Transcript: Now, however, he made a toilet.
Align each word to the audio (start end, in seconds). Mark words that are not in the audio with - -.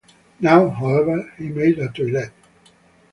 Now, 0.39 0.67
however, 0.69 1.31
he 1.37 1.49
made 1.49 1.77
a 1.77 1.89
toilet. 1.89 2.31